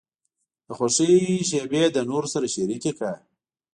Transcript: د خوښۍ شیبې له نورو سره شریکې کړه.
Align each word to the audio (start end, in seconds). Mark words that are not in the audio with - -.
د 0.67 0.69
خوښۍ 0.77 1.15
شیبې 1.49 1.83
له 1.95 2.01
نورو 2.09 2.27
سره 2.33 2.45
شریکې 2.55 2.91
کړه. 2.97 3.13